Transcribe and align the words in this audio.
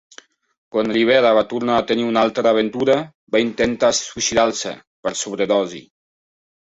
Quan 0.75 0.87
Rivera 0.95 1.33
va 1.39 1.43
tornar 1.51 1.75
a 1.81 1.83
tenir 1.91 2.07
una 2.07 2.23
altra 2.27 2.53
aventura, 2.53 2.95
va 3.37 3.43
intentar 3.47 3.93
suïcidar-se 4.01 4.73
per 5.05 5.15
sobredosi. 5.25 5.83